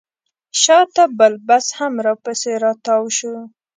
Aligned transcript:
شاته 0.61 1.03
بل 1.17 1.33
بس 1.47 1.65
هم 1.77 1.93
راپسې 2.07 2.51
راتاو 2.63 3.03
شو. 3.17 3.33